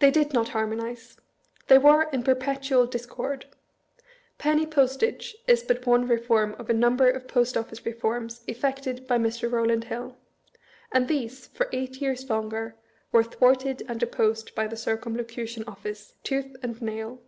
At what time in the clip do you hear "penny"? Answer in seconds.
4.38-4.66